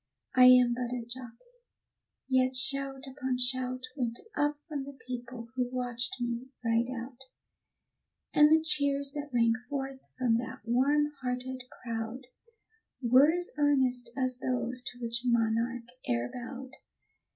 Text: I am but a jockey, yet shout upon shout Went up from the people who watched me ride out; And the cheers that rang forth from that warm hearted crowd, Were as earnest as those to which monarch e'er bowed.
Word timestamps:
I 0.35 0.45
am 0.45 0.73
but 0.73 0.91
a 0.91 1.05
jockey, 1.05 1.59
yet 2.27 2.55
shout 2.55 3.03
upon 3.05 3.37
shout 3.37 3.83
Went 3.95 4.19
up 4.35 4.57
from 4.67 4.83
the 4.85 4.97
people 5.05 5.49
who 5.55 5.69
watched 5.71 6.15
me 6.19 6.47
ride 6.65 6.89
out; 6.89 7.25
And 8.33 8.49
the 8.51 8.63
cheers 8.63 9.11
that 9.11 9.29
rang 9.31 9.53
forth 9.69 10.01
from 10.17 10.37
that 10.37 10.61
warm 10.65 11.11
hearted 11.21 11.65
crowd, 11.69 12.25
Were 12.99 13.31
as 13.31 13.51
earnest 13.59 14.09
as 14.17 14.39
those 14.39 14.81
to 14.87 14.97
which 14.99 15.21
monarch 15.23 15.85
e'er 16.09 16.31
bowed. 16.33 16.71